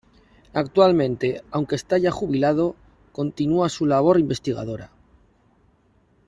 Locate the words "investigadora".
4.19-4.89